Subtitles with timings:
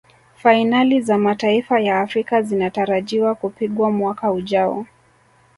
[0.35, 4.85] fainali za mataifa ya afrika zinatarajiwa kupigwa mwaka ujao